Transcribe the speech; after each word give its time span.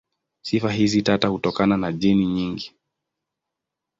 Sifa 0.41 0.71
hizi 0.71 1.01
tata 1.01 1.27
hutokana 1.27 1.77
na 1.77 1.91
jeni 1.91 2.25
nyingi. 2.27 2.75